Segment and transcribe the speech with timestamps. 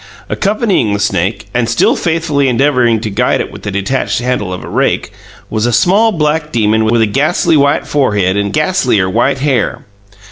[0.29, 4.63] Accompanying the snake, and still faithfully endeavouring to guide it with the detached handle of
[4.63, 5.11] a rake,
[5.47, 9.83] was a small black demon with a gassly white forehead and gasslier white hair.